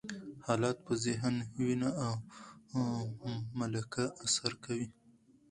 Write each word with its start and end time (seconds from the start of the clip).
حالات 0.45 0.77
په 0.85 0.93
ذهن، 1.05 1.35
وینه 1.65 1.89
او 2.05 2.13
ملکه 3.59 4.05
اثر 4.25 4.51
کوي. 4.63 4.87